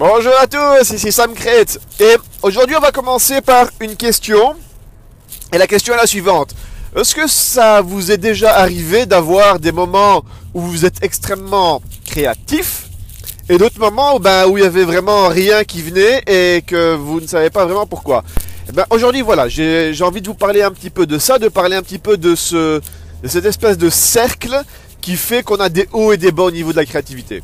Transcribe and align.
Bonjour 0.00 0.32
à 0.40 0.46
tous, 0.46 0.94
ici 0.94 1.12
Sam 1.12 1.34
Crête. 1.34 1.78
Et 2.00 2.16
aujourd'hui, 2.40 2.74
on 2.74 2.80
va 2.80 2.90
commencer 2.90 3.42
par 3.42 3.68
une 3.80 3.96
question. 3.96 4.54
Et 5.52 5.58
la 5.58 5.66
question 5.66 5.92
est 5.92 5.98
la 5.98 6.06
suivante. 6.06 6.54
Est-ce 6.96 7.14
que 7.14 7.28
ça 7.28 7.82
vous 7.82 8.10
est 8.10 8.16
déjà 8.16 8.56
arrivé 8.56 9.04
d'avoir 9.04 9.58
des 9.58 9.72
moments 9.72 10.24
où 10.54 10.62
vous 10.62 10.86
êtes 10.86 11.04
extrêmement 11.04 11.82
créatif 12.06 12.86
et 13.50 13.58
d'autres 13.58 13.78
moments 13.78 14.18
ben, 14.18 14.46
où 14.46 14.56
il 14.56 14.64
y 14.64 14.66
avait 14.66 14.84
vraiment 14.84 15.28
rien 15.28 15.64
qui 15.64 15.82
venait 15.82 16.22
et 16.26 16.62
que 16.66 16.94
vous 16.94 17.20
ne 17.20 17.26
savez 17.26 17.50
pas 17.50 17.66
vraiment 17.66 17.84
pourquoi? 17.84 18.24
Et 18.70 18.72
ben, 18.72 18.86
Aujourd'hui, 18.88 19.20
voilà, 19.20 19.50
j'ai 19.50 19.94
envie 20.00 20.22
de 20.22 20.28
vous 20.28 20.34
parler 20.34 20.62
un 20.62 20.70
petit 20.70 20.88
peu 20.88 21.06
de 21.06 21.18
ça, 21.18 21.38
de 21.38 21.48
parler 21.48 21.76
un 21.76 21.82
petit 21.82 21.98
peu 21.98 22.16
de, 22.16 22.34
ce, 22.34 22.80
de 23.22 23.28
cette 23.28 23.44
espèce 23.44 23.76
de 23.76 23.90
cercle 23.90 24.62
qui 25.02 25.16
fait 25.16 25.42
qu'on 25.42 25.56
a 25.56 25.68
des 25.68 25.90
hauts 25.92 26.14
et 26.14 26.16
des 26.16 26.32
bas 26.32 26.44
au 26.44 26.50
niveau 26.50 26.72
de 26.72 26.78
la 26.78 26.86
créativité. 26.86 27.42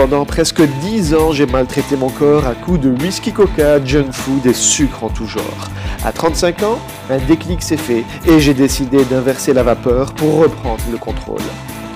Pendant 0.00 0.24
presque 0.24 0.62
10 0.62 1.14
ans, 1.14 1.32
j'ai 1.32 1.44
maltraité 1.44 1.94
mon 1.94 2.08
corps 2.08 2.46
à 2.46 2.54
coups 2.54 2.80
de 2.80 2.88
whisky 2.88 3.32
coca, 3.32 3.84
junk 3.84 4.12
food 4.12 4.46
et 4.46 4.54
sucre 4.54 5.04
en 5.04 5.10
tout 5.10 5.26
genre. 5.26 5.68
À 6.02 6.10
35 6.10 6.62
ans, 6.62 6.78
un 7.10 7.18
déclic 7.18 7.60
s'est 7.60 7.76
fait 7.76 8.04
et 8.26 8.40
j'ai 8.40 8.54
décidé 8.54 9.04
d'inverser 9.04 9.52
la 9.52 9.62
vapeur 9.62 10.14
pour 10.14 10.38
reprendre 10.38 10.82
le 10.90 10.96
contrôle. 10.96 11.42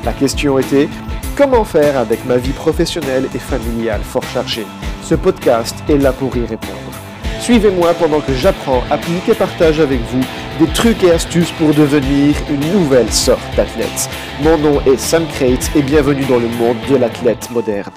La 0.05 0.13
question 0.13 0.59
était 0.59 0.91
comment 1.35 1.65
faire 1.65 1.97
avec 1.97 2.27
ma 2.27 2.37
vie 2.37 2.53
professionnelle 2.53 3.27
et 3.35 3.39
familiale 3.39 4.03
fort 4.03 4.29
chargée? 4.35 4.67
Ce 5.03 5.15
podcast 5.15 5.75
est 5.89 5.97
là 5.97 6.13
pour 6.13 6.37
y 6.37 6.45
répondre. 6.45 6.75
Suivez-moi 7.41 7.95
pendant 7.95 8.21
que 8.21 8.35
j'apprends, 8.35 8.83
applique 8.91 9.31
et 9.31 9.35
partage 9.35 9.81
avec 9.81 10.01
vous 10.13 10.25
des 10.59 10.67
trucs 10.69 11.03
et 11.03 11.11
astuces 11.11 11.51
pour 11.53 11.75
devenir 11.75 12.37
une 12.49 12.73
nouvelle 12.73 13.13
sorte 13.13 13.43
d'athlète. 13.57 14.09
Mon 14.41 14.57
nom 14.57 14.81
est 14.83 14.97
Sam 14.97 15.27
Crate 15.27 15.71
et 15.75 15.83
bienvenue 15.83 16.25
dans 16.27 16.39
le 16.39 16.49
monde 16.49 16.77
de 16.89 16.97
l'athlète 16.97 17.51
moderne. 17.51 17.93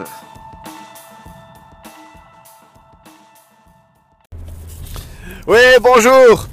Oui, 5.46 5.60
bonjour 5.82 6.48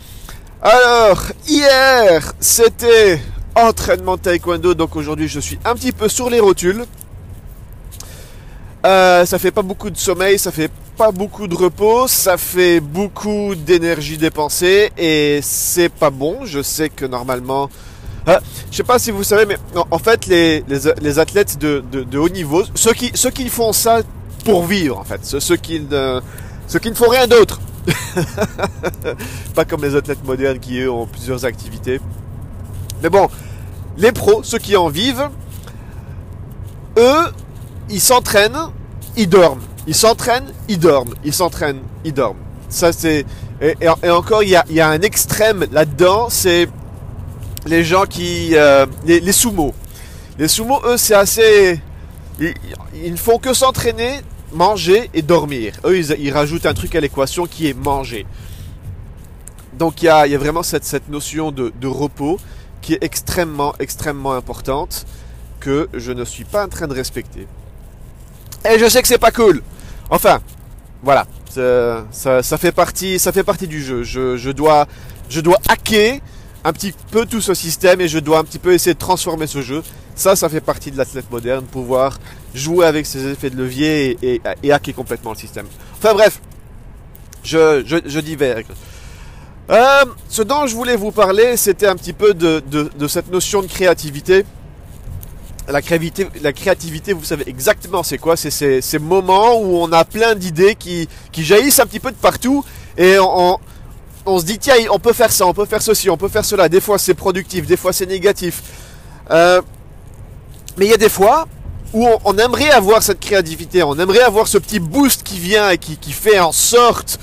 Alors, 0.63 1.23
hier, 1.49 2.33
c'était 2.39 3.21
entraînement 3.55 4.19
taekwondo, 4.19 4.75
donc 4.75 4.97
aujourd'hui 4.97 5.29
je 5.29 5.41
suis 5.41 5.59
un 5.65 5.75
petit 5.75 5.93
peu 5.93 6.09
sur 6.09 6.29
les 6.29 6.41
rotules. 6.41 6.85
Euh, 8.85 9.25
ça 9.25 9.39
fait 9.39 9.51
pas 9.51 9.63
beaucoup 9.63 9.89
de 9.89 9.97
sommeil, 9.97 10.39
ça 10.39 10.53
fait 10.53 10.71
pas 10.97 11.11
beaucoup 11.11 11.49
de 11.49 11.55
repos, 11.55 12.07
ça 12.07 12.37
fait 12.37 12.81
beaucoup 12.81 13.55
d'énergie 13.55 14.17
dépensée 14.17 14.93
et 14.97 15.41
c'est 15.43 15.89
pas 15.89 16.11
bon. 16.11 16.45
Je 16.45 16.63
sais 16.63 16.89
que 16.89 17.05
normalement, 17.05 17.69
euh, 18.29 18.39
je 18.71 18.77
sais 18.77 18.85
pas 18.85 18.99
si 18.99 19.11
vous 19.11 19.25
savez, 19.25 19.45
mais 19.47 19.57
en 19.91 19.99
fait 19.99 20.27
les, 20.27 20.65
les, 20.69 21.19
athlètes 21.19 21.59
de, 21.59 21.83
de, 21.91 22.19
haut 22.19 22.29
niveau, 22.29 22.63
ceux 22.75 22.93
qui 22.93 23.11
ceux 23.15 23.31
qui 23.31 23.49
font 23.49 23.73
ça 23.73 24.03
pour 24.45 24.65
vivre 24.65 24.99
en 24.99 25.05
fait, 25.05 25.25
ceux, 25.25 25.57
qui 25.57 25.81
ne 25.81 26.21
ceux 26.69 26.79
qui 26.79 26.91
ne 26.91 26.95
font 26.95 27.09
rien 27.09 27.27
d'autre, 27.27 27.61
pas 29.55 29.65
comme 29.65 29.83
les 29.83 29.97
athlètes 29.97 30.25
modernes 30.25 30.61
qui 30.61 30.79
eux 30.79 30.91
ont 30.91 31.07
plusieurs 31.07 31.45
activités. 31.45 32.01
Mais 33.03 33.11
bon, 33.11 33.29
les 33.99 34.13
pros, 34.13 34.43
ceux 34.45 34.59
qui 34.59 34.77
en 34.77 34.89
vivent, 34.89 35.29
eux, 36.99 37.25
ils 37.91 38.01
s'entraînent, 38.01 38.71
ils 39.17 39.29
dorment. 39.29 39.61
Ils 39.87 39.95
s'entraînent, 39.95 40.53
ils 40.69 40.79
dorment. 40.79 41.15
Ils 41.25 41.35
s'entraînent, 41.35 41.83
ils 42.05 42.13
dorment. 42.13 42.39
Ça, 42.69 42.93
c'est. 42.93 43.25
Et, 43.61 43.89
encore, 44.09 44.43
il 44.43 44.51
y 44.51 44.81
a, 44.81 44.89
un 44.89 45.01
extrême 45.01 45.67
là-dedans, 45.71 46.29
c'est 46.31 46.69
les 47.67 47.85
gens 47.85 48.05
qui. 48.05 48.51
Euh, 48.55 48.87
les, 49.05 49.21
les 49.21 49.33
sumo. 49.33 49.75
Les 50.39 50.49
sumo, 50.49 50.81
eux, 50.87 50.97
c'est 50.97 51.15
assez. 51.15 51.81
Ils, 52.41 53.13
ne 53.13 53.17
font 53.17 53.39
que 53.39 53.55
s'entraîner, 53.55 54.21
manger 54.53 55.11
et 55.15 55.23
dormir. 55.23 55.75
Eux, 55.85 55.99
ils, 55.99 56.33
rajoutent 56.33 56.67
un 56.67 56.75
truc 56.75 56.95
à 56.97 57.01
l'équation 57.01 57.47
qui 57.47 57.69
est 57.69 57.75
manger. 57.75 58.27
Donc, 59.75 60.03
il 60.03 60.07
y 60.07 60.09
a, 60.09 60.27
vraiment 60.39 60.63
cette, 60.63 60.85
cette 60.85 61.09
notion 61.09 61.53
de, 61.53 61.73
de 61.81 61.87
repos 61.87 62.39
qui 62.81 62.95
est 62.95 63.03
extrêmement, 63.03 63.75
extrêmement 63.79 64.35
importante 64.35 65.07
que 65.61 65.89
je 65.95 66.13
ne 66.13 66.25
suis 66.25 66.45
pas 66.45 66.65
en 66.65 66.69
train 66.69 66.87
de 66.87 66.95
respecter. 66.95 67.47
Et 68.71 68.79
je 68.79 68.89
sais 68.89 69.01
que 69.03 69.09
c'est 69.09 69.19
pas 69.19 69.31
cool. 69.31 69.63
Enfin, 70.15 70.41
voilà, 71.03 71.27
ça, 71.51 72.57
fait 72.57 72.71
partie, 72.71 73.19
du 73.67 73.83
jeu. 73.83 74.05
Je, 74.05 74.51
dois, 74.53 74.87
hacker 75.69 76.21
un 76.63 76.73
petit 76.73 76.95
peu 77.11 77.27
tout 77.27 77.41
ce 77.41 77.53
système 77.53 78.01
et 78.01 78.07
je 78.07 78.21
dois 78.21 78.39
un 78.39 78.45
petit 78.45 78.61
peu 78.61 78.73
essayer 78.73 78.95
de 78.95 78.99
transformer 78.99 79.49
ce 79.49 79.61
jeu. 79.61 79.83
Ça, 80.15 80.37
ça 80.37 80.49
fait 80.49 80.61
partie 80.61 80.93
de 80.93 80.97
l'athlète 80.97 81.29
moderne, 81.33 81.65
pouvoir 81.65 82.21
jouer 82.55 82.87
avec 82.87 83.07
ses 83.07 83.27
effets 83.27 83.51
de 83.51 83.57
levier 83.57 84.17
et, 84.23 84.41
hacker 84.71 84.95
complètement 84.95 85.33
le 85.33 85.37
système. 85.37 85.67
Enfin 85.99 86.15
bref, 86.15 86.41
je, 87.43 87.83
je, 87.85 87.97
je 88.07 88.21
diverge. 88.21 88.67
Euh, 89.69 90.05
ce 90.29 90.43
dont 90.43 90.69
je 90.69 90.77
voulais 90.77 90.95
vous 90.95 91.11
parler, 91.11 91.57
c'était 91.57 91.89
un 91.89 91.97
petit 91.97 92.13
peu 92.13 92.35
de 92.35 93.09
cette 93.09 93.33
notion 93.33 93.63
de 93.63 93.67
créativité 93.67 94.45
la 95.69 95.81
créativité, 96.53 97.13
vous 97.13 97.25
savez 97.25 97.45
exactement 97.49 98.03
c'est 98.03 98.19
quoi 98.19 98.37
C'est 98.37 98.51
ces, 98.51 98.99
moments 98.99 99.59
où 99.61 99.79
on 99.79 99.91
a 99.93 100.05
plein 100.05 100.35
d'idées 100.35 100.75
qui, 100.75 101.09
jaillissent 101.37 101.81
un 101.81 101.87
petit 101.87 102.01
peu 102.01 102.11
de 102.11 102.17
partout 102.17 102.65
et 102.99 103.17
on, 103.19 103.59
se 104.39 104.45
dit 104.45 104.59
tiens, 104.59 104.75
on 104.91 104.99
peut 104.99 105.13
faire 105.13 105.33
ça, 105.33 105.47
on 105.47 105.55
peut 105.55 105.65
faire 105.65 105.83
ceci, 105.83 106.11
on 106.11 106.17
peut 106.17 106.29
faire 106.29 106.45
cela. 106.45 106.69
Des 106.69 106.81
fois 106.81 106.99
c'est 106.99 107.15
productif, 107.15 107.67
des 107.67 107.77
fois 107.77 107.93
c'est 107.93 108.07
négatif. 108.07 108.63
Euh, 109.31 109.63
mais 110.77 110.87
il 110.87 110.91
y 110.91 110.95
a 110.95 110.99
des 110.99 111.09
fois 111.09 111.47
où 111.95 112.09
on, 112.25 112.39
aimerait 112.39 112.71
avoir 112.71 113.03
cette 113.03 113.21
créativité, 113.21 113.83
on 113.83 113.99
aimerait 113.99 114.23
avoir 114.23 114.49
ce 114.49 114.59
petit 114.59 114.81
boost 114.81 115.23
qui 115.23 115.39
vient 115.39 115.71
et 115.71 115.79
qui, 115.79 116.13
fait 116.13 116.41
en 116.41 116.53
sorte 116.53 117.19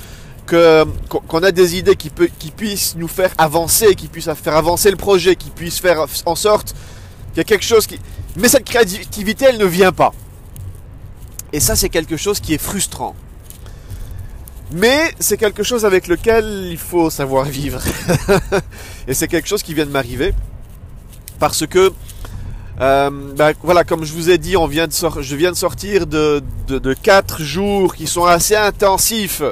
qu'on 0.47 1.43
a 1.43 1.51
des 1.51 1.77
idées 1.77 1.95
qui, 1.95 2.09
qui 2.39 2.51
puissent 2.51 2.95
nous 2.95 3.09
faire 3.09 3.31
avancer, 3.37 3.93
qui 3.95 4.07
puissent 4.07 4.29
faire 4.41 4.55
avancer 4.55 4.89
le 4.89 4.97
projet, 4.97 5.35
qui 5.35 5.49
puissent 5.49 5.79
faire 5.79 6.05
en 6.25 6.35
sorte 6.35 6.73
qu'il 7.33 7.37
y 7.37 7.41
a 7.41 7.43
quelque 7.43 7.65
chose 7.65 7.85
qui 7.85 7.99
mais 8.35 8.47
cette 8.47 8.65
créativité, 8.65 9.45
elle 9.45 9.57
ne 9.57 9.65
vient 9.65 9.91
pas. 9.91 10.13
Et 11.53 11.59
ça, 11.59 11.75
c'est 11.75 11.89
quelque 11.89 12.17
chose 12.17 12.39
qui 12.39 12.53
est 12.53 12.61
frustrant. 12.61 13.15
Mais 14.73 15.11
c'est 15.19 15.37
quelque 15.37 15.63
chose 15.63 15.85
avec 15.85 16.07
lequel 16.07 16.67
il 16.71 16.77
faut 16.77 17.09
savoir 17.09 17.45
vivre. 17.45 17.81
et 19.07 19.13
c'est 19.13 19.27
quelque 19.27 19.47
chose 19.47 19.63
qui 19.63 19.73
vient 19.73 19.85
de 19.85 19.91
m'arriver. 19.91 20.33
Parce 21.39 21.67
que, 21.67 21.91
euh, 22.79 23.09
ben, 23.35 23.53
voilà, 23.63 23.83
comme 23.83 24.05
je 24.05 24.13
vous 24.13 24.29
ai 24.29 24.37
dit, 24.37 24.55
on 24.55 24.67
vient 24.67 24.87
de 24.87 24.93
je 24.93 25.35
viens 25.35 25.51
de 25.51 25.57
sortir 25.57 26.07
de, 26.07 26.41
de, 26.67 26.93
quatre 26.93 27.41
jours 27.41 27.95
qui 27.95 28.07
sont 28.07 28.23
assez 28.23 28.55
intensifs. 28.55 29.43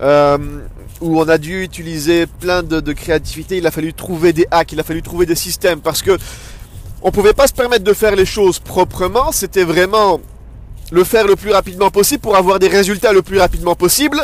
Euh, 0.00 0.38
où 1.00 1.20
on 1.20 1.28
a 1.28 1.36
dû 1.36 1.64
utiliser 1.64 2.26
plein 2.26 2.62
de, 2.62 2.78
de 2.78 2.92
créativité. 2.92 3.56
Il 3.56 3.66
a 3.66 3.72
fallu 3.72 3.92
trouver 3.92 4.32
des 4.32 4.46
hacks, 4.52 4.70
il 4.70 4.78
a 4.78 4.84
fallu 4.84 5.02
trouver 5.02 5.26
des 5.26 5.34
systèmes. 5.34 5.80
Parce 5.80 6.00
que 6.00 6.16
on 7.02 7.10
pouvait 7.10 7.32
pas 7.32 7.46
se 7.46 7.52
permettre 7.52 7.84
de 7.84 7.92
faire 7.92 8.16
les 8.16 8.26
choses 8.26 8.58
proprement, 8.58 9.32
c'était 9.32 9.64
vraiment 9.64 10.20
le 10.90 11.04
faire 11.04 11.26
le 11.26 11.36
plus 11.36 11.52
rapidement 11.52 11.90
possible 11.90 12.20
pour 12.20 12.36
avoir 12.36 12.58
des 12.58 12.68
résultats 12.68 13.12
le 13.12 13.22
plus 13.22 13.38
rapidement 13.38 13.74
possible 13.74 14.22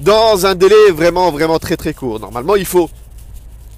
dans 0.00 0.46
un 0.46 0.54
délai 0.54 0.90
vraiment 0.92 1.30
vraiment 1.30 1.58
très 1.58 1.76
très 1.76 1.92
court. 1.92 2.20
Normalement, 2.20 2.56
il 2.56 2.66
faut 2.66 2.88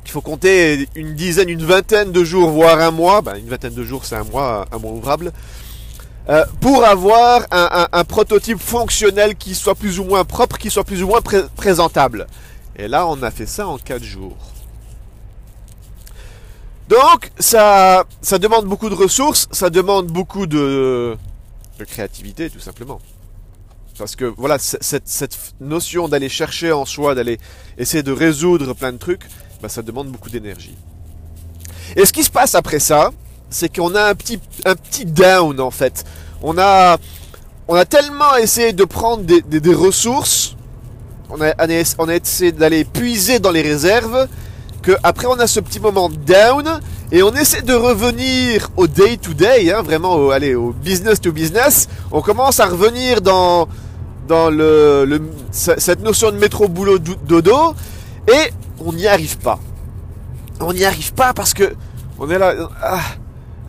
il 0.04 0.10
faut 0.10 0.20
compter 0.20 0.88
une 0.96 1.14
dizaine, 1.14 1.48
une 1.48 1.64
vingtaine 1.64 2.10
de 2.10 2.24
jours, 2.24 2.50
voire 2.50 2.80
un 2.80 2.90
mois. 2.90 3.20
Ben, 3.20 3.36
une 3.36 3.48
vingtaine 3.48 3.74
de 3.74 3.84
jours, 3.84 4.04
c'est 4.04 4.16
un 4.16 4.24
mois, 4.24 4.66
un 4.72 4.78
mois 4.78 4.90
ouvrable. 4.90 5.32
Euh, 6.28 6.44
pour 6.60 6.84
avoir 6.84 7.42
un, 7.50 8.04
prototype 8.04 8.58
fonctionnel 8.58 9.36
qui 9.36 9.54
soit 9.54 9.74
plus 9.74 9.98
ou 9.98 10.04
moins 10.04 10.24
propre, 10.24 10.58
qui 10.58 10.70
soit 10.70 10.84
plus 10.84 11.02
ou 11.02 11.08
moins 11.08 11.20
présentable. 11.56 12.26
Et 12.76 12.88
là, 12.88 13.06
on 13.06 13.22
a 13.22 13.30
fait 13.30 13.46
ça 13.46 13.66
en 13.66 13.78
4 13.78 14.02
jours. 14.02 14.36
Donc, 16.90 17.30
ça, 17.38 18.04
ça 18.20 18.38
demande 18.40 18.66
beaucoup 18.66 18.90
de 18.90 18.96
ressources, 18.96 19.46
ça 19.52 19.70
demande 19.70 20.08
beaucoup 20.08 20.48
de, 20.48 21.16
créativité, 21.86 22.50
tout 22.50 22.58
simplement. 22.58 23.00
Parce 23.96 24.16
que 24.16 24.24
voilà, 24.24 24.58
cette, 24.58 25.54
notion 25.60 26.08
d'aller 26.08 26.28
chercher 26.28 26.72
en 26.72 26.84
soi, 26.84 27.14
d'aller 27.14 27.38
essayer 27.78 28.02
de 28.02 28.10
résoudre 28.10 28.74
plein 28.74 28.90
de 28.90 28.96
trucs, 28.98 29.22
bah, 29.62 29.68
ça 29.68 29.82
demande 29.82 30.08
beaucoup 30.08 30.30
d'énergie. 30.30 30.76
Et 31.94 32.04
ce 32.04 32.12
qui 32.12 32.24
se 32.24 32.30
passe 32.30 32.56
après 32.56 32.80
ça, 32.80 33.12
c'est 33.50 33.72
qu'on 33.74 33.94
a 33.94 34.08
un 34.08 34.14
petit, 34.16 34.40
un 34.64 34.74
petit 34.74 35.04
down 35.04 35.60
en 35.60 35.70
fait. 35.70 36.04
On 36.42 36.58
a, 36.58 36.96
on 37.68 37.76
a 37.76 37.84
tellement 37.84 38.34
essayé 38.36 38.72
de 38.72 38.84
prendre 38.84 39.22
des, 39.22 39.42
des, 39.42 39.74
ressources, 39.74 40.56
on 41.28 41.40
a, 41.40 41.54
on 41.98 42.08
a 42.08 42.16
essayé 42.16 42.50
d'aller 42.50 42.84
puiser 42.84 43.38
dans 43.38 43.52
les 43.52 43.62
réserves, 43.62 44.28
que 44.82 44.92
après 45.02 45.26
on 45.26 45.38
a 45.38 45.46
ce 45.46 45.60
petit 45.60 45.80
moment 45.80 46.08
down 46.08 46.80
et 47.12 47.22
on 47.22 47.32
essaie 47.34 47.62
de 47.62 47.74
revenir 47.74 48.68
au 48.76 48.86
day 48.86 49.16
to 49.16 49.34
day, 49.34 49.72
hein, 49.72 49.82
vraiment 49.82 50.14
au, 50.16 50.30
allez, 50.30 50.54
au 50.54 50.72
business 50.72 51.20
to 51.20 51.32
business. 51.32 51.88
On 52.12 52.22
commence 52.22 52.60
à 52.60 52.66
revenir 52.66 53.20
dans 53.20 53.68
dans 54.28 54.48
le, 54.48 55.20
cette 55.50 56.02
notion 56.02 56.30
de 56.30 56.36
métro 56.36 56.68
boulot 56.68 56.98
dodo 56.98 57.74
et 58.28 58.52
on 58.78 58.92
n'y 58.92 59.06
arrive 59.08 59.38
pas. 59.38 59.58
On 60.60 60.72
n'y 60.72 60.84
arrive 60.84 61.12
pas 61.14 61.32
parce 61.32 61.52
que 61.52 61.74
on 62.18 62.30
est 62.30 62.38
là. 62.38 62.54
Ah, 62.82 63.00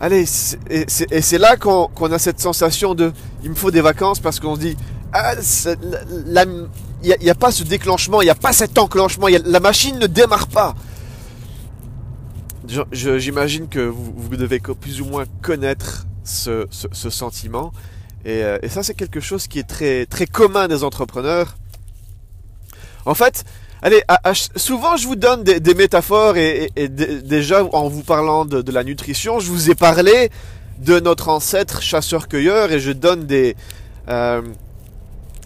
allez, 0.00 0.24
et 0.70 0.86
c'est 0.88 1.38
là 1.38 1.56
qu'on 1.56 2.12
a 2.12 2.18
cette 2.18 2.40
sensation 2.40 2.94
de, 2.94 3.12
il 3.42 3.50
me 3.50 3.54
faut 3.54 3.70
des 3.70 3.80
vacances 3.80 4.20
parce 4.20 4.38
qu'on 4.38 4.54
se 4.54 4.60
dit, 4.60 4.76
ah, 5.12 5.34
il 7.02 7.16
n'y 7.20 7.30
a, 7.30 7.34
pas 7.34 7.50
ce 7.50 7.64
déclenchement, 7.64 8.20
il 8.22 8.26
n'y 8.26 8.30
a 8.30 8.34
pas 8.34 8.52
cet 8.52 8.78
enclenchement, 8.78 9.26
la 9.28 9.60
machine 9.60 9.98
ne 9.98 10.06
démarre 10.06 10.46
pas. 10.48 10.74
J'imagine 12.92 13.68
que 13.68 13.80
vous, 13.80 14.36
devez 14.36 14.60
plus 14.60 15.00
ou 15.00 15.06
moins 15.06 15.24
connaître 15.42 16.06
ce, 16.24 16.66
sentiment. 17.10 17.72
Euh, 18.26 18.58
et, 18.62 18.68
ça, 18.68 18.82
c'est 18.82 18.94
quelque 18.94 19.20
chose 19.20 19.46
qui 19.46 19.58
est 19.58 19.68
très, 19.68 20.06
très 20.06 20.26
commun 20.26 20.68
des 20.68 20.84
entrepreneurs. 20.84 21.56
En 23.04 23.14
fait, 23.14 23.44
allez, 23.82 24.02
souvent 24.56 24.96
je 24.96 25.06
vous 25.08 25.16
donne 25.16 25.42
des, 25.42 25.74
métaphores 25.74 26.36
et, 26.36 26.70
déjà 26.88 27.64
en 27.64 27.88
vous 27.88 28.04
parlant 28.04 28.44
de, 28.44 28.72
la 28.72 28.84
nutrition, 28.84 29.40
je 29.40 29.50
vous 29.50 29.70
ai 29.70 29.74
parlé 29.74 30.30
de 30.78 31.00
notre 31.00 31.28
ancêtre 31.28 31.82
chasseur-cueilleur 31.82 32.72
et 32.72 32.80
je 32.80 32.92
donne 32.92 33.26
des... 33.26 33.56
Euh, 34.08 34.42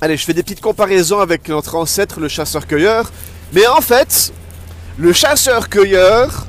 allez, 0.01 0.17
je 0.17 0.25
fais 0.25 0.35
des 0.35 0.43
petites 0.43 0.61
comparaisons 0.61 1.21
avec 1.21 1.49
notre 1.49 1.75
ancêtre 1.77 2.21
le 2.21 2.29
chasseur-cueilleur. 2.29 3.11
Mais 3.53 3.67
en 3.67 3.81
fait, 3.81 4.33
le 4.99 5.13
chasseur-cueilleur 5.13 6.47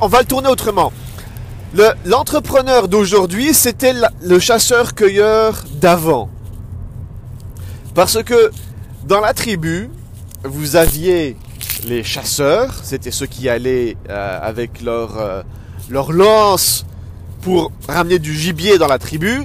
on 0.00 0.08
va 0.08 0.20
le 0.20 0.26
tourner 0.26 0.48
autrement. 0.48 0.92
L'entrepreneur 2.04 2.88
d'aujourd'hui, 2.88 3.52
c'était 3.52 3.94
le 4.22 4.38
chasseur-cueilleur 4.38 5.64
d'avant. 5.80 6.30
Parce 7.94 8.22
que 8.22 8.50
dans 9.04 9.20
la 9.20 9.34
tribu, 9.34 9.90
vous 10.44 10.76
aviez 10.76 11.36
les 11.86 12.02
chasseurs, 12.02 12.74
c'était 12.82 13.10
ceux 13.10 13.26
qui 13.26 13.48
allaient 13.48 13.96
euh, 14.08 14.38
avec 14.42 14.82
leur, 14.82 15.18
euh, 15.18 15.42
leur 15.88 16.12
lance 16.12 16.86
pour 17.42 17.70
ramener 17.88 18.18
du 18.18 18.34
gibier 18.34 18.78
dans 18.78 18.88
la 18.88 18.98
tribu. 18.98 19.42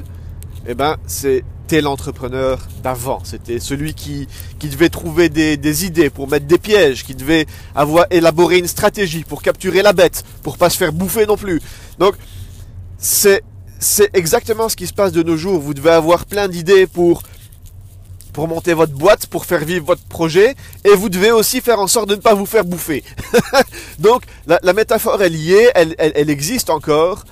Eh 0.67 0.73
ben, 0.73 0.95
c'est 1.05 1.43
l'entrepreneur 1.79 2.59
d'avant. 2.83 3.21
C'était 3.23 3.59
celui 3.59 3.93
qui, 3.93 4.27
qui 4.59 4.67
devait 4.67 4.89
trouver 4.89 5.29
des, 5.29 5.85
idées 5.85 6.09
pour 6.09 6.27
mettre 6.27 6.45
des 6.47 6.57
pièges, 6.57 7.05
qui 7.05 7.15
devait 7.15 7.45
avoir 7.75 8.05
élaboré 8.09 8.57
une 8.57 8.67
stratégie 8.67 9.23
pour 9.23 9.41
capturer 9.41 9.81
la 9.81 9.93
bête, 9.93 10.25
pour 10.43 10.57
pas 10.57 10.69
se 10.69 10.77
faire 10.77 10.91
bouffer 10.91 11.25
non 11.25 11.37
plus. 11.37 11.61
Donc, 11.99 12.15
c'est, 12.97 13.43
c'est 13.79 14.09
exactement 14.13 14.67
ce 14.67 14.75
qui 14.75 14.87
se 14.87 14.93
passe 14.93 15.13
de 15.13 15.23
nos 15.23 15.37
jours. 15.37 15.61
Vous 15.61 15.73
devez 15.73 15.91
avoir 15.91 16.25
plein 16.25 16.49
d'idées 16.49 16.87
pour, 16.87 17.23
pour 18.33 18.49
monter 18.49 18.73
votre 18.73 18.93
boîte, 18.93 19.27
pour 19.27 19.45
faire 19.45 19.63
vivre 19.63 19.85
votre 19.85 20.03
projet, 20.03 20.55
et 20.83 20.95
vous 20.95 21.07
devez 21.07 21.31
aussi 21.31 21.61
faire 21.61 21.79
en 21.79 21.87
sorte 21.87 22.09
de 22.09 22.15
ne 22.15 22.21
pas 22.21 22.33
vous 22.33 22.45
faire 22.45 22.65
bouffer. 22.65 23.03
Donc, 23.99 24.23
la, 24.47 24.73
métaphore 24.73 25.23
est 25.23 25.29
liée, 25.29 25.69
elle, 25.75 25.95
elle 25.97 26.29
existe 26.29 26.69
encore. 26.69 27.23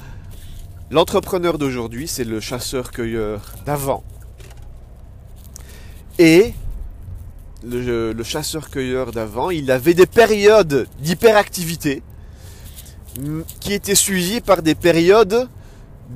L'entrepreneur 0.92 1.60
d'aujourd'hui, 1.60 2.08
c'est 2.08 2.24
le 2.24 2.40
chasseur-cueilleur 2.40 3.42
d'avant. 3.66 4.04
Et 6.20 6.54
le, 7.64 8.14
chasseur-cueilleur 8.24 9.12
d'avant, 9.14 9.52
il 9.52 9.72
avait 9.72 9.94
des 9.94 10.06
périodes 10.06 10.88
d'hyperactivité 11.00 12.04
qui 13.62 13.74
étaient 13.74 13.96
suivies 13.96 14.42
par 14.42 14.62
des 14.62 14.76
périodes 14.76 15.48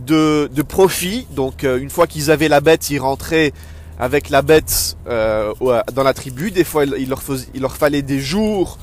de, 0.05 0.49
profit. 0.67 1.25
Donc 1.31 1.63
euh, 1.63 1.77
une 1.79 1.89
fois 1.89 2.05
qu'ils 2.05 2.31
avaient 2.31 2.49
la 2.49 2.59
bête, 2.59 2.89
ils 2.89 2.99
rentraient 2.99 3.53
avec 3.97 4.29
la 4.29 4.41
bête 4.41 4.97
euh, 5.07 5.53
dans 5.93 6.03
la 6.03 6.13
tribu. 6.13 6.51
Des 6.51 6.65
fois, 6.65 6.83
il 6.83 7.07
leur, 7.07 7.75
fallait 7.77 8.01
des 8.01 8.19
jours 8.19 8.77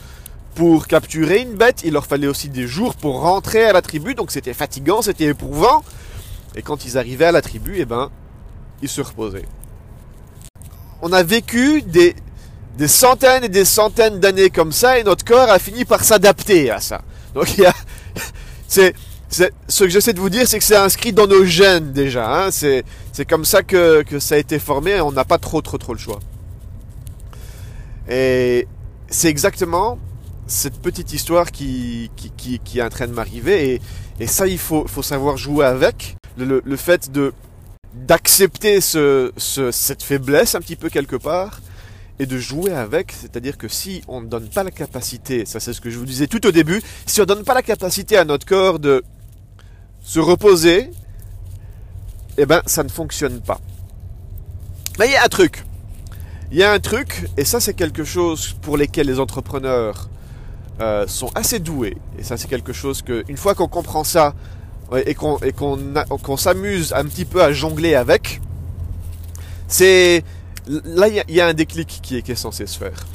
pour 0.55 0.87
capturer 0.87 1.43
une 1.43 1.55
bête. 1.55 1.83
Il 1.85 1.93
leur 1.93 2.07
fallait 2.07 2.29
aussi 2.29 2.49
des 2.49 2.67
jours 2.67 2.95
pour 2.95 3.21
rentrer 3.21 3.65
à 3.65 3.75
la 3.75 3.83
tribu. 3.83 4.15
Donc 4.15 4.31
c'était 4.31 4.55
fatigant, 4.55 5.03
c'était 5.03 5.27
éprouvant. 5.27 5.85
Et 6.57 6.63
quand 6.63 6.87
ils 6.87 6.97
arrivaient 6.97 7.27
à 7.27 7.33
la 7.33 7.43
tribu, 7.43 7.75
eh 7.77 7.85
ben, 7.85 8.11
ils 8.81 8.89
se 8.89 9.03
reposaient 9.03 9.45
on 11.03 11.13
a 11.13 11.23
vécu 11.23 11.83
des, 11.83 12.15
des 12.79 12.89
centaines 12.89 13.45
et 13.45 13.49
des 13.49 13.65
centaines 13.65 14.21
d'années 14.21 14.51
comme 14.51 14.73
ça 14.73 14.99
et 14.99 15.05
notre 15.05 15.25
corps 15.25 15.51
a 15.51 15.59
fini 15.59 15.85
par 15.85 16.05
s'adapter 16.05 16.71
à 16.71 16.81
ça. 16.81 17.03
Donc 17.35 17.57
il 17.57 17.65
y 17.65 17.67
a, 17.67 17.75
c'est, 18.69 18.95
ce 19.31 19.85
que 19.85 19.89
j'essaie 19.89 20.13
de 20.13 20.21
vous 20.21 20.31
dire, 20.31 20.47
c'est 20.47 20.59
que 20.59 20.65
c'est 20.65 20.77
inscrit 20.77 21.13
dans 21.13 21.27
nos 21.27 21.45
gènes 21.45 21.93
déjà. 21.93 22.47
Hein. 22.47 22.51
C'est, 22.51 22.85
c'est 23.13 23.25
comme 23.25 23.45
ça 23.45 23.63
que, 23.63 24.03
que 24.03 24.19
ça 24.19 24.35
a 24.35 24.39
été 24.39 24.59
formé. 24.59 25.01
On 25.01 25.13
n'a 25.13 25.25
pas 25.25 25.39
trop 25.39 25.63
trop 25.63 25.79
trop 25.79 25.93
le 25.93 25.99
choix. 25.99 26.19
Et 28.09 28.67
c'est 29.09 29.29
exactement 29.29 29.99
cette 30.47 30.81
petite 30.81 31.13
histoire 31.13 31.53
qui, 31.53 32.11
qui, 32.17 32.79
est 32.79 32.83
en 32.83 32.89
train 32.89 33.07
de 33.07 33.13
m'arriver. 33.13 33.75
Et, 33.75 33.81
et 34.19 34.27
ça, 34.27 34.49
il 34.49 34.59
faut, 34.59 34.87
faut 34.89 35.03
savoir 35.03 35.37
jouer 35.37 35.65
avec. 35.65 36.17
Le, 36.37 36.63
le 36.65 36.77
fait 36.77 37.11
de 37.13 37.33
d'accepter 37.95 38.81
ce, 38.81 39.33
cette 39.37 40.03
faiblesse 40.03 40.55
un 40.55 40.61
petit 40.61 40.77
peu 40.77 40.89
quelque 40.89 41.17
part 41.17 41.61
et 42.19 42.27
de 42.27 42.39
jouer 42.39 42.73
avec, 42.73 43.13
c'est-à-dire 43.13 43.57
que 43.57 43.67
si 43.67 44.03
on 44.07 44.21
ne 44.21 44.27
donne 44.27 44.49
pas 44.49 44.63
la 44.63 44.71
capacité, 44.71 45.47
ça 45.47 45.59
c'est 45.59 45.73
ce 45.73 45.81
que 45.81 45.91
je 45.91 45.99
vous 45.99 46.05
disais 46.05 46.27
tout 46.27 46.47
au 46.47 46.53
début, 46.53 46.83
si 47.07 47.21
on 47.21 47.23
ne 47.23 47.29
donne 47.29 47.45
pas 47.45 47.55
la 47.55 47.63
capacité 47.63 48.17
à 48.17 48.25
notre 48.25 48.47
corps 48.47 48.79
de 48.79 49.03
se 50.03 50.21
reposer, 50.21 50.91
eh 52.37 52.47
ben 52.47 52.63
ça 52.67 52.85
ne 52.85 52.89
fonctionne 52.89 53.41
pas. 53.41 53.61
Mais 54.99 55.07
il 55.07 55.13
y 55.13 55.17
a 55.17 55.25
un 55.25 55.29
truc. 55.29 55.65
Il 56.53 56.59
y 56.59 56.63
a 56.63 56.73
un 56.73 56.81
truc, 56.81 57.29
et 57.37 57.45
ça 57.45 57.59
c'est 57.59 57.75
quelque 57.75 58.05
chose 58.05 58.55
pour 58.61 58.77
lesquels 58.77 59.07
les 59.07 59.19
entrepreneurs 59.19 60.11
euh, 60.81 61.07
sont 61.07 61.31
assez 61.35 61.59
doués. 61.59 61.97
Et 62.19 62.23
ça 62.23 62.37
c'est 62.37 62.49
quelque 62.49 62.73
chose 62.73 63.03
que, 63.03 63.25
une 63.29 63.37
fois 63.37 63.55
qu'on 63.55 63.69
comprend 63.69 64.05
ça, 64.05 64.35
et 64.97 65.15
qu'on 65.15 66.37
s'amuse 66.37 66.93
un 66.93 67.05
petit 67.05 67.25
peu 67.25 67.43
à 67.43 67.53
jongler 67.53 67.95
avec, 67.95 68.41
c'est 69.69 70.25
là 70.67 71.09
il 71.09 71.35
y, 71.35 71.41
a 71.41 71.47
un 71.47 71.55
déclic 71.55 72.01
qui 72.03 72.17
est, 72.17 72.35
censé 72.35 72.67
se 72.67 72.79
faire. 72.79 73.07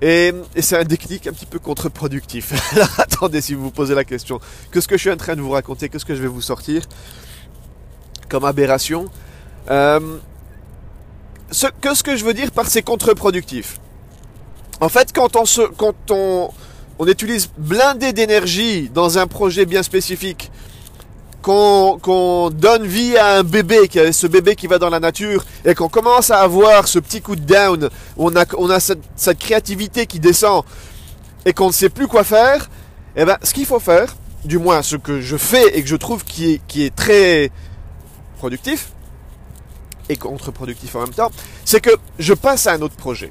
Et, 0.00 0.32
c'est 0.60 0.78
un 0.78 0.84
déclic 0.84 1.26
un 1.26 1.32
petit 1.32 1.46
peu 1.46 1.58
contre-productif. 1.58 2.52
attendez, 2.98 3.40
si 3.40 3.54
vous 3.54 3.64
vous 3.64 3.70
posez 3.70 3.94
la 3.94 4.04
question, 4.04 4.40
que 4.70 4.80
ce 4.80 4.86
que 4.86 4.96
je 4.96 5.00
suis 5.02 5.10
en 5.10 5.16
train 5.16 5.34
de 5.34 5.40
vous 5.40 5.50
raconter, 5.50 5.88
que 5.88 5.98
ce 5.98 6.04
que 6.04 6.14
je 6.14 6.22
vais 6.22 6.28
vous 6.28 6.42
sortir 6.42 6.82
comme 8.28 8.44
aberration, 8.44 9.06
euh, 9.70 10.18
ce, 11.50 11.66
que 11.80 11.94
ce 11.94 12.02
que 12.02 12.16
je 12.16 12.24
veux 12.24 12.34
dire 12.34 12.50
par 12.52 12.68
c'est 12.68 12.82
contre-productif. 12.82 13.80
En 14.80 14.88
fait, 14.88 15.12
quand 15.12 15.34
on 15.34 15.44
se, 15.44 15.62
quand 15.62 15.94
on, 16.10 16.50
on 16.98 17.06
utilise 17.06 17.50
blindé 17.56 18.12
d'énergie 18.12 18.90
dans 18.90 19.18
un 19.18 19.26
projet 19.26 19.66
bien 19.66 19.82
spécifique, 19.82 20.52
qu'on 21.42 22.50
donne 22.50 22.86
vie 22.86 23.16
à 23.16 23.38
un 23.38 23.42
bébé, 23.42 23.88
ce 24.12 24.26
bébé 24.26 24.56
qui 24.56 24.66
va 24.66 24.78
dans 24.78 24.90
la 24.90 25.00
nature, 25.00 25.44
et 25.64 25.74
qu'on 25.74 25.88
commence 25.88 26.30
à 26.30 26.40
avoir 26.40 26.88
ce 26.88 26.98
petit 26.98 27.20
coup 27.20 27.36
de 27.36 27.42
down, 27.42 27.88
on 28.16 28.34
a, 28.36 28.44
on 28.56 28.70
a 28.70 28.80
cette, 28.80 29.38
créativité 29.38 30.06
qui 30.06 30.20
descend, 30.20 30.64
et 31.44 31.52
qu'on 31.52 31.68
ne 31.68 31.72
sait 31.72 31.88
plus 31.88 32.08
quoi 32.08 32.24
faire, 32.24 32.68
eh 33.16 33.24
ben, 33.24 33.38
ce 33.42 33.54
qu'il 33.54 33.66
faut 33.66 33.80
faire, 33.80 34.14
du 34.44 34.58
moins 34.58 34.82
ce 34.82 34.96
que 34.96 35.20
je 35.20 35.36
fais 35.36 35.76
et 35.76 35.82
que 35.82 35.88
je 35.88 35.96
trouve 35.96 36.24
qui 36.24 36.54
est, 36.54 36.60
qui 36.66 36.84
est 36.84 36.94
très 36.94 37.50
productif, 38.38 38.92
et 40.08 40.16
contre-productif 40.16 40.94
en 40.96 41.00
même 41.00 41.14
temps, 41.14 41.30
c'est 41.64 41.80
que 41.80 41.90
je 42.18 42.34
passe 42.34 42.66
à 42.66 42.72
un 42.72 42.82
autre 42.82 42.96
projet. 42.96 43.30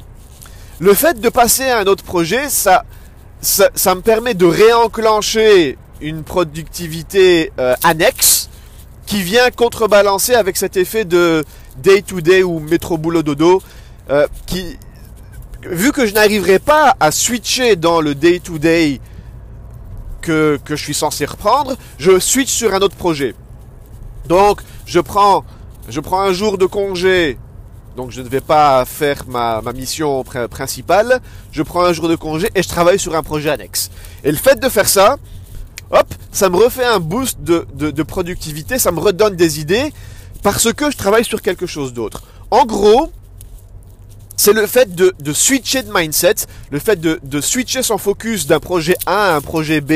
Le 0.79 0.93
fait 0.93 1.20
de 1.20 1.29
passer 1.29 1.65
à 1.70 1.79
un 1.79 1.86
autre 1.86 2.03
projet, 2.03 2.50
ça, 2.50 2.86
ça, 3.41 3.96
me 3.96 4.01
permet 4.01 4.34
de 4.34 4.46
réenclencher 4.46 5.77
une 6.01 6.24
productivité 6.24 7.51
euh, 7.60 7.75
annexe 7.84 8.50
qui 9.06 9.22
vient 9.22 9.50
contrebalancer 9.51 10.34
avec 10.34 10.58
cet 10.58 10.77
effet 10.77 11.06
de 11.06 11.44
day-to-day 11.77 12.44
ou 12.44 12.60
métro 12.60 12.98
boulot 12.98 13.24
dodo 13.24 13.62
euh, 14.10 14.27
qui 14.46 14.77
vu 15.63 15.92
que 15.92 16.06
je 16.06 16.13
n'arriverai 16.13 16.60
pas 16.60 16.96
à 17.00 17.12
switcher 17.12 17.75
dans 17.75 18.01
le 18.01 18.16
day-to-day 18.16 19.01
que, 20.22 20.60
que 20.63 20.75
je 20.75 20.84
suis 20.84 20.94
censé 20.94 21.25
reprendre, 21.25 21.75
je 21.98 22.20
switch 22.20 22.51
sur 22.51 22.74
un 22.74 22.80
autre 22.80 22.96
projet. 22.96 23.34
Donc, 24.27 24.62
je 24.86 25.00
prends, 25.00 25.44
je 25.89 26.00
prends 26.00 26.22
un 26.22 26.34
jour 26.34 26.58
de 26.58 26.66
congé 26.66 27.38
donc 27.98 28.12
je 28.12 28.22
ne 28.22 28.30
vais 28.30 28.42
pas 28.42 28.86
faire 28.86 29.24
ma, 29.27 29.60
mission 29.74 30.24
principale, 30.24 31.20
je 31.51 31.63
prends 31.63 31.84
un 31.84 31.94
jour 31.94 32.08
de 32.08 32.16
congé 32.16 32.48
et 32.54 32.62
je 32.62 32.70
travaille 32.70 33.00
sur 33.00 33.16
un 33.16 33.24
projet 33.24 33.50
annexe. 33.50 33.89
Et 34.24 34.30
le 34.30 34.38
fait 34.38 34.60
de 34.60 34.70
faire 34.70 34.88
ça, 34.88 35.18
hop, 35.91 36.13
ça 36.32 36.50
me 36.50 36.58
refait 36.58 36.86
un 36.86 37.00
boost 37.00 37.41
de, 37.41 38.03
productivité, 38.03 38.79
ça 38.79 38.91
me 38.91 39.00
redonne 39.00 39.36
des 39.36 39.60
idées 39.60 39.94
parce 40.44 40.72
que 40.74 40.91
je 40.91 40.98
travaille 40.98 41.25
sur 41.25 41.41
quelque 41.41 41.65
chose 41.65 41.94
d'autre. 41.94 42.24
En 42.51 42.65
gros, 42.65 43.12
c'est 44.36 44.53
le 44.53 44.67
fait 44.67 44.96
de, 44.96 45.34
switcher 45.34 45.84
de 45.84 45.91
mindset, 45.94 46.36
le 46.72 46.79
fait 46.79 47.00
de, 47.00 47.20
de 47.24 47.41
switcher 47.41 47.84
son 47.84 47.98
focus 47.98 48.48
d'un 48.48 48.60
projet 48.60 48.96
A 49.06 49.34
à 49.34 49.36
un 49.36 49.41
projet 49.41 49.82
B, 49.82 49.94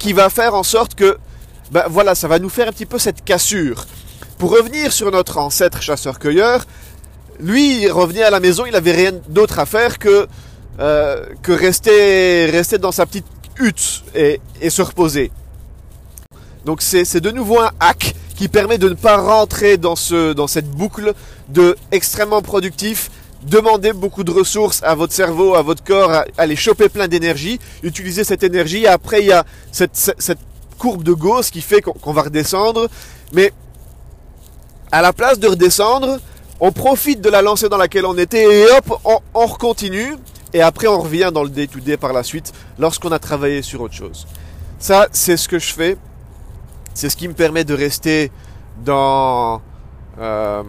qui 0.00 0.12
va 0.12 0.30
faire 0.30 0.54
en 0.54 0.64
sorte 0.64 0.94
que, 0.94 1.18
ben 1.70 1.84
voilà, 1.88 2.16
ça 2.16 2.26
va 2.26 2.40
nous 2.40 2.48
faire 2.48 2.66
un 2.66 2.72
petit 2.72 2.86
peu 2.86 2.98
cette 2.98 3.22
cassure. 3.22 3.86
Pour 4.38 4.50
revenir 4.50 4.92
sur 4.92 5.10
notre 5.12 5.36
ancêtre 5.38 5.82
chasseur-cueilleur, 5.82 6.64
lui, 7.38 7.82
il 7.82 7.92
revenait 7.92 8.22
à 8.22 8.30
la 8.30 8.40
maison, 8.40 8.64
il 8.66 8.72
n'avait 8.72 8.92
rien 8.92 9.12
d'autre 9.28 9.58
à 9.58 9.66
faire 9.66 9.98
que, 9.98 10.26
euh, 10.80 11.26
que 11.42 11.52
rester, 11.52 12.46
rester 12.46 12.78
dans 12.78 12.92
sa 12.92 13.06
petite 13.06 13.26
et, 14.14 14.40
se 14.68 14.82
reposer. 14.82 15.30
Donc 16.64 16.82
c'est 16.82 17.20
de 17.20 17.30
nouveau 17.30 17.60
un 17.60 17.70
hack 17.80 18.14
qui 18.36 18.48
permet 18.48 18.78
de 18.78 18.88
ne 18.88 18.94
pas 18.94 19.16
rentrer 19.18 19.76
dans, 19.76 19.96
ce, 19.96 20.32
dans 20.32 20.46
cette 20.46 20.70
boucle 20.70 21.14
de 21.48 21.76
extrêmement 21.92 22.42
productif, 22.42 23.10
demander 23.42 23.92
beaucoup 23.92 24.24
de 24.24 24.30
ressources 24.30 24.82
à 24.82 24.94
votre 24.94 25.12
cerveau, 25.12 25.54
à 25.54 25.62
votre 25.62 25.84
corps, 25.84 26.24
aller 26.38 26.56
choper 26.56 26.88
plein 26.88 27.08
d'énergie, 27.08 27.58
utiliser 27.82 28.24
cette 28.24 28.42
énergie. 28.42 28.86
Après, 28.86 29.20
il 29.20 29.26
y 29.26 29.32
a 29.32 29.44
cette, 29.72 29.96
cette, 29.96 30.38
courbe 30.78 31.02
de 31.02 31.12
Gauss 31.12 31.50
qui 31.50 31.60
fait 31.60 31.82
qu'on 31.82 32.12
va 32.14 32.22
redescendre. 32.22 32.88
Mais 33.34 33.52
à 34.90 35.02
la 35.02 35.12
place 35.12 35.38
de 35.38 35.46
redescendre, 35.46 36.18
on 36.58 36.72
profite 36.72 37.20
de 37.20 37.28
la 37.28 37.42
lancée 37.42 37.68
dans 37.68 37.76
laquelle 37.76 38.06
on 38.06 38.16
était 38.16 38.62
et 38.62 38.66
hop, 38.70 38.98
on, 39.04 39.18
on 39.34 39.46
recontinue. 39.46 40.16
Et 40.52 40.62
après, 40.62 40.86
on 40.86 41.00
revient 41.00 41.30
dans 41.32 41.44
le 41.44 41.50
day-to-day 41.50 41.96
par 41.96 42.12
la 42.12 42.22
suite 42.22 42.52
lorsqu'on 42.78 43.12
a 43.12 43.18
travaillé 43.18 43.62
sur 43.62 43.80
autre 43.80 43.94
chose. 43.94 44.26
Ça, 44.78 45.08
c'est 45.12 45.36
ce 45.36 45.48
que 45.48 45.58
je 45.58 45.72
fais. 45.72 45.96
C'est 46.94 47.08
ce 47.08 47.16
qui 47.16 47.28
me 47.28 47.34
permet 47.34 47.64
de 47.64 47.74
rester 47.74 48.32
dans, 48.84 49.62
euh, 50.18 50.62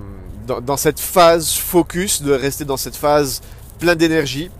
dans, 0.45 0.61
dans, 0.61 0.77
cette 0.77 0.99
phase 0.99 1.53
focus, 1.53 2.21
de 2.21 2.31
rester 2.31 2.65
dans 2.65 2.77
cette 2.77 2.95
phase 2.95 3.41
plein 3.79 3.95
d'énergie. 3.95 4.51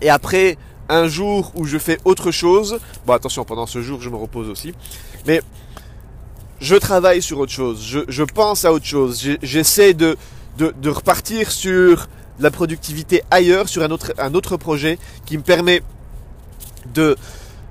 Et 0.00 0.10
après, 0.10 0.56
un 0.88 1.08
jour 1.08 1.52
où 1.54 1.64
je 1.64 1.78
fais 1.78 1.98
autre 2.04 2.30
chose, 2.30 2.78
bon 3.06 3.14
attention, 3.14 3.44
pendant 3.44 3.66
ce 3.66 3.82
jour, 3.82 4.00
je 4.00 4.10
me 4.10 4.16
repose 4.16 4.48
aussi, 4.48 4.74
mais 5.26 5.42
je 6.60 6.76
travaille 6.76 7.22
sur 7.22 7.38
autre 7.40 7.52
chose, 7.52 7.82
je, 7.82 8.00
je 8.08 8.22
pense 8.22 8.64
à 8.64 8.72
autre 8.72 8.84
chose, 8.84 9.22
j'essaie 9.42 9.94
de, 9.94 10.16
de, 10.58 10.74
de, 10.80 10.90
repartir 10.90 11.50
sur 11.50 12.08
la 12.38 12.50
productivité 12.50 13.22
ailleurs, 13.30 13.68
sur 13.68 13.82
un 13.82 13.90
autre, 13.90 14.12
un 14.18 14.34
autre 14.34 14.56
projet 14.56 14.98
qui 15.24 15.38
me 15.38 15.42
permet 15.42 15.82
de, 16.94 17.16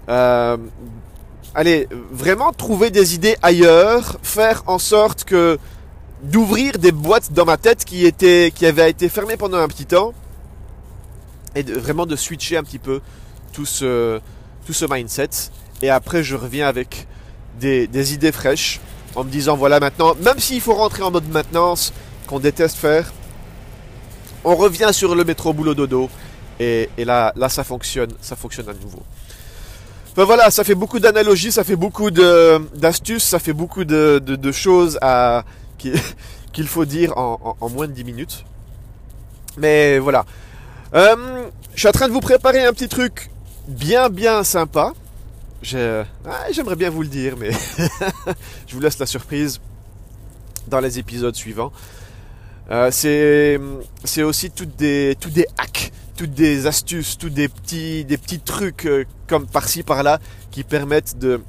euh, 0.09 0.57
allez, 1.53 1.87
vraiment 2.11 2.51
trouver 2.51 2.89
des 2.89 3.15
idées 3.15 3.37
ailleurs, 3.41 4.17
faire 4.23 4.63
en 4.67 4.79
sorte 4.79 5.23
que 5.23 5.57
d'ouvrir 6.23 6.79
des 6.79 6.91
boîtes 6.91 7.33
dans 7.33 7.45
ma 7.45 7.57
tête 7.57 7.85
qui 7.85 8.05
étaient, 8.05 8.51
qui 8.53 8.65
avaient 8.65 8.89
été 8.89 9.09
fermées 9.09 9.37
pendant 9.37 9.57
un 9.57 9.67
petit 9.67 9.85
temps, 9.85 10.13
et 11.55 11.63
de, 11.63 11.73
vraiment 11.73 12.05
de 12.05 12.15
switcher 12.15 12.57
un 12.57 12.63
petit 12.63 12.79
peu 12.79 13.01
tout 13.53 13.65
ce, 13.65 14.19
tout 14.65 14.73
ce 14.73 14.85
mindset. 14.91 15.29
Et 15.81 15.89
après, 15.89 16.23
je 16.23 16.35
reviens 16.35 16.67
avec 16.67 17.07
des, 17.59 17.87
des 17.87 18.13
idées 18.13 18.31
fraîches 18.31 18.81
en 19.15 19.23
me 19.23 19.29
disant 19.29 19.55
voilà 19.55 19.79
maintenant, 19.79 20.15
même 20.23 20.39
s'il 20.39 20.59
faut 20.59 20.73
rentrer 20.73 21.03
en 21.03 21.11
mode 21.11 21.29
maintenance 21.29 21.93
qu'on 22.27 22.39
déteste 22.39 22.77
faire, 22.77 23.13
on 24.45 24.55
revient 24.55 24.89
sur 24.91 25.15
le 25.15 25.23
métro 25.23 25.53
boulot 25.53 25.73
dodo 25.73 26.09
et, 26.59 26.89
là, 26.97 27.33
ça 27.49 27.63
fonctionne, 27.63 28.11
ça 28.21 28.35
fonctionne 28.35 28.69
à 28.69 28.73
nouveau. 28.73 29.03
Ben 30.15 30.23
voilà, 30.23 30.49
ça 30.49 30.63
fait 30.63 30.75
beaucoup 30.75 30.99
d'analogies, 30.99 31.51
ça 31.51 31.65
fait 31.65 31.75
beaucoup 31.75 32.09
d'astuces, 32.09 33.23
ça 33.23 33.39
fait 33.39 33.51
beaucoup 33.51 33.83
de, 33.83 34.51
choses 34.53 34.97
qu'il 35.77 36.67
faut 36.67 36.85
dire 36.85 37.17
en, 37.17 37.69
moins 37.69 37.87
de 37.87 37.91
10 37.91 38.03
minutes. 38.05 38.45
Mais 39.57 39.99
voilà. 39.99 40.25
Euh, 40.93 41.47
je 41.73 41.79
suis 41.79 41.87
en 41.89 41.91
train 41.91 42.07
de 42.07 42.13
vous 42.13 42.21
préparer 42.21 42.65
un 42.65 42.71
petit 42.71 42.87
truc 42.87 43.29
bien 43.67 44.09
bien 44.09 44.43
sympa. 44.43 44.93
J'aimerais 45.61 46.75
bien 46.75 46.89
vous 46.89 47.01
le 47.01 47.07
dire, 47.07 47.35
mais 47.37 47.49
je 48.67 48.75
vous 48.75 48.79
laisse 48.79 48.99
la 48.99 49.05
surprise 49.05 49.59
dans 50.67 50.79
les 50.79 50.99
épisodes 50.99 51.35
suivants. 51.35 51.71
Euh, 52.71 52.89
c'est 54.03 54.23
aussi 54.23 54.49
toutes 54.51 54.75
des, 54.75 55.15
toutes 55.19 55.33
des 55.33 55.47
hacks 55.57 55.91
toutes 56.15 56.31
des 56.31 56.65
astuces, 56.67 57.17
tous 57.17 57.29
des 57.29 57.47
petits, 57.47 58.05
des 58.05 58.17
petits 58.17 58.39
trucs 58.39 58.85
euh, 58.85 59.05
comme 59.27 59.47
par-ci 59.47 59.83
par-là 59.83 60.19
qui 60.51 60.63
permettent 60.63 61.17
de, 61.17 61.41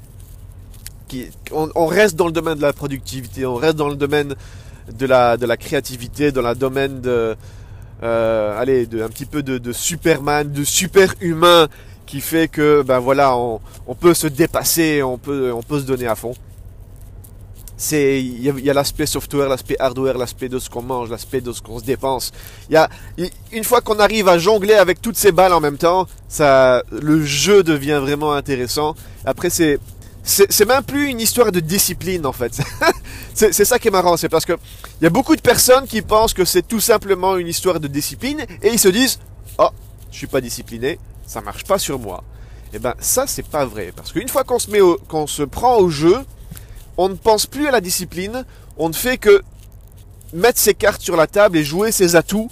qui, 1.08 1.28
on, 1.52 1.70
on, 1.74 1.86
reste 1.86 2.16
dans 2.16 2.26
le 2.26 2.32
domaine 2.32 2.56
de 2.56 2.62
la 2.62 2.72
productivité, 2.72 3.46
on 3.46 3.54
reste 3.54 3.76
dans 3.76 3.88
le 3.88 3.96
domaine 3.96 4.34
de 4.92 5.06
la, 5.06 5.36
de 5.36 5.46
la 5.46 5.56
créativité, 5.56 6.32
dans 6.32 6.42
le 6.42 6.54
domaine 6.54 7.00
de, 7.00 7.36
euh, 8.02 8.60
allez, 8.60 8.86
de, 8.86 9.02
un 9.02 9.08
petit 9.08 9.26
peu 9.26 9.42
de, 9.42 9.58
de 9.58 9.72
Superman, 9.72 10.50
de 10.50 10.64
super 10.64 11.14
humain 11.20 11.68
qui 12.06 12.20
fait 12.20 12.48
que, 12.48 12.82
ben 12.82 12.98
voilà, 12.98 13.36
on, 13.36 13.60
on 13.86 13.94
peut 13.94 14.14
se 14.14 14.26
dépasser, 14.26 15.02
on 15.02 15.18
peut, 15.18 15.52
on 15.52 15.62
peut 15.62 15.80
se 15.80 15.86
donner 15.86 16.06
à 16.06 16.14
fond 16.14 16.34
c'est 17.76 18.20
il 18.20 18.42
y 18.42 18.70
a, 18.70 18.74
l'aspect 18.74 19.06
software, 19.06 19.48
l'aspect 19.48 19.76
hardware, 19.78 20.16
l'aspect 20.16 20.48
de 20.48 20.58
ce 20.58 20.70
qu'on 20.70 20.82
mange, 20.82 21.10
l'aspect 21.10 21.40
de 21.40 21.52
ce 21.52 21.60
qu'on 21.60 21.78
se 21.78 21.84
dépense. 21.84 22.32
Il 22.70 22.74
y 22.74 22.76
a 22.76 22.88
une 23.52 23.64
fois 23.64 23.80
qu'on 23.80 23.98
arrive 23.98 24.28
à 24.28 24.38
jongler 24.38 24.74
avec 24.74 25.02
toutes 25.02 25.16
ces 25.16 25.32
balles 25.32 25.52
en 25.52 25.60
même 25.60 25.76
temps, 25.76 26.06
ça 26.28 26.82
le 26.90 27.24
jeu 27.24 27.62
devient 27.62 28.00
vraiment 28.00 28.32
intéressant. 28.32 28.94
Après 29.24 29.50
c'est 29.50 29.78
c'est 30.28 30.66
même 30.66 30.82
plus 30.82 31.08
une 31.08 31.20
histoire 31.20 31.52
de 31.52 31.60
discipline 31.60 32.26
en 32.26 32.32
fait. 32.32 32.58
c'est 33.34 33.64
ça 33.64 33.78
qui 33.78 33.88
est 33.88 33.92
marrant, 33.92 34.16
c'est 34.16 34.28
parce 34.28 34.44
que 34.44 34.54
il 35.00 35.04
y 35.04 35.06
a 35.06 35.10
beaucoup 35.10 35.36
de 35.36 35.40
personnes 35.40 35.86
qui 35.86 36.02
pensent 36.02 36.34
que 36.34 36.44
c'est 36.44 36.66
tout 36.66 36.80
simplement 36.80 37.36
une 37.36 37.46
histoire 37.46 37.78
de 37.78 37.86
discipline 37.86 38.44
et 38.62 38.70
ils 38.70 38.78
se 38.78 38.88
disent 38.88 39.20
"Oh, 39.58 39.68
je 40.10 40.16
suis 40.16 40.26
pas 40.26 40.40
discipliné, 40.40 40.98
ça 41.26 41.42
marche 41.42 41.64
pas 41.64 41.78
sur 41.78 41.98
moi." 41.98 42.24
Et 42.72 42.76
eh 42.76 42.78
ben 42.80 42.94
ça 42.98 43.26
c'est 43.28 43.46
pas 43.46 43.64
vrai 43.64 43.92
parce 43.94 44.12
qu'une 44.12 44.28
fois 44.28 44.42
qu'on 44.42 44.58
se 44.58 44.70
met 44.70 44.80
qu'on 45.06 45.28
se 45.28 45.44
prend 45.44 45.76
au 45.76 45.88
jeu, 45.88 46.16
on 46.96 47.08
ne 47.08 47.14
pense 47.14 47.46
plus 47.46 47.66
à 47.66 47.70
la 47.70 47.80
discipline, 47.80 48.44
on 48.78 48.88
ne 48.88 48.94
fait 48.94 49.18
que 49.18 49.42
mettre 50.32 50.58
ses 50.58 50.74
cartes 50.74 51.02
sur 51.02 51.16
la 51.16 51.26
table 51.26 51.56
et 51.56 51.64
jouer 51.64 51.92
ses 51.92 52.16
atouts 52.16 52.50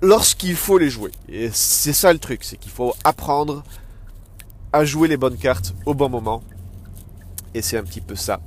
lorsqu'il 0.00 0.56
faut 0.56 0.78
les 0.78 0.90
jouer. 0.90 1.12
Et 1.28 1.50
c'est 1.52 1.92
ça 1.92 2.12
le 2.12 2.18
truc, 2.18 2.44
c'est 2.44 2.56
qu'il 2.56 2.70
faut 2.70 2.94
apprendre 3.04 3.64
à 4.72 4.84
jouer 4.84 5.08
les 5.08 5.16
bonnes 5.16 5.38
cartes 5.38 5.74
au 5.86 5.94
bon 5.94 6.08
moment. 6.08 6.42
Et 7.54 7.62
c'est 7.62 7.76
un 7.76 7.84
petit 7.84 8.00
peu 8.00 8.16
ça, 8.16 8.40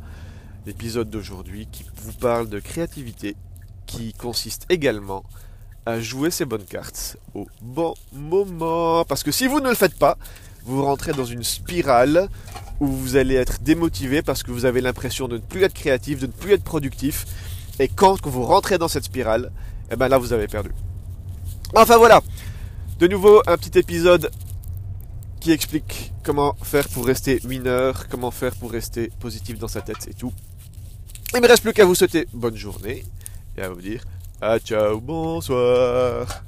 l'épisode 0.65 1.09
d'aujourd'hui 1.09 1.67
qui 1.71 1.86
vous 2.03 2.13
parle 2.13 2.50
de 2.50 2.59
créativité, 2.59 3.36
qui 3.86 4.13
consiste 4.13 4.65
également 4.69 5.24
à 5.86 6.01
jouer 6.01 6.29
ses 6.31 6.43
bonnes 6.43 6.65
cartes 6.65 7.17
au 7.33 7.47
bon 7.62 7.93
moment. 8.12 9.05
Parce 9.05 9.24
que 9.24 9.31
si 9.31 9.47
vous 9.47 9.62
ne 9.62 9.69
le 9.69 9.75
faites 9.75 9.97
pas, 9.97 10.17
vous 10.67 10.83
rentrez 10.83 11.13
dans 11.13 11.25
une 11.25 11.43
spirale 11.43 12.29
où 12.79 12.88
vous 12.88 13.15
allez 13.15 13.36
être 13.36 13.62
démotivé 13.62 14.21
parce 14.21 14.43
que 14.43 14.51
vous 14.51 14.65
avez 14.65 14.81
l'impression 14.81 15.27
de 15.27 15.38
ne 15.38 15.41
plus 15.41 15.63
être 15.63 15.74
créatif, 15.74 16.19
de 16.19 16.27
ne 16.27 16.31
plus 16.31 16.53
être 16.53 16.63
productif. 16.63 17.25
Et 17.79 17.88
quand 17.88 18.25
vous 18.27 18.43
rentrez 18.43 18.77
dans 18.77 18.88
cette 18.88 19.05
spirale, 19.05 19.51
eh 19.91 19.95
ben 19.95 20.07
là 20.07 20.17
vous 20.17 20.33
avez 20.33 20.47
perdu. 20.47 20.71
Enfin 21.75 21.97
voilà, 21.97 22.21
de 23.00 23.07
nouveau 23.07 23.41
un 23.47 23.57
petit 23.57 23.77
épisode 23.79 24.29
qui 25.39 25.51
explique 25.51 26.12
comment 26.24 26.55
faire 26.63 26.88
pour 26.89 27.05
rester 27.05 27.39
mineur, 27.45 28.07
comment 28.09 28.31
faire 28.31 28.55
pour 28.55 28.71
rester 28.71 29.12
positif 29.19 29.57
dans 29.59 29.67
sa 29.67 29.81
tête 29.81 30.07
et 30.09 30.13
tout. 30.13 30.33
Il 31.33 31.41
me 31.41 31.47
reste 31.47 31.63
plus 31.63 31.74
qu'à 31.74 31.86
vous 31.86 31.95
souhaiter 31.95 32.27
bonne 32.33 32.55
journée 32.55 33.05
et 33.57 33.62
à 33.62 33.69
vous 33.69 33.81
dire 33.81 34.03
à 34.41 34.59
ciao, 34.59 35.00
bonsoir. 35.00 36.46